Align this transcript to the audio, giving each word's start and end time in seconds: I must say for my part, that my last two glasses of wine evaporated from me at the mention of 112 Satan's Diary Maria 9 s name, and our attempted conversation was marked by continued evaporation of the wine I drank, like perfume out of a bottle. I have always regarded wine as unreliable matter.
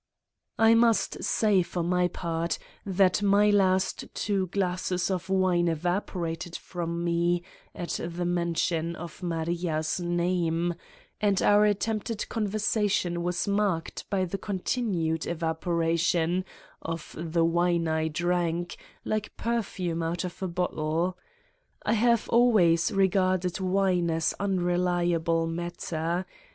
I 0.57 0.73
must 0.73 1.23
say 1.23 1.61
for 1.61 1.83
my 1.83 2.07
part, 2.07 2.57
that 2.87 3.21
my 3.21 3.51
last 3.51 4.05
two 4.15 4.47
glasses 4.47 5.11
of 5.11 5.29
wine 5.29 5.67
evaporated 5.67 6.55
from 6.55 7.03
me 7.03 7.43
at 7.75 7.99
the 8.03 8.25
mention 8.25 8.95
of 8.95 9.21
112 9.21 9.59
Satan's 9.59 9.59
Diary 9.59 9.75
Maria 9.75 9.75
9 9.75 9.77
s 9.77 9.99
name, 10.39 10.75
and 11.21 11.41
our 11.43 11.65
attempted 11.65 12.27
conversation 12.29 13.21
was 13.21 13.47
marked 13.47 14.09
by 14.09 14.25
continued 14.25 15.27
evaporation 15.27 16.45
of 16.81 17.15
the 17.15 17.45
wine 17.45 17.87
I 17.87 18.07
drank, 18.07 18.77
like 19.05 19.37
perfume 19.37 20.01
out 20.01 20.23
of 20.23 20.41
a 20.41 20.47
bottle. 20.47 21.15
I 21.85 21.93
have 21.93 22.27
always 22.29 22.91
regarded 22.91 23.59
wine 23.59 24.09
as 24.09 24.33
unreliable 24.39 25.45
matter. 25.45 26.25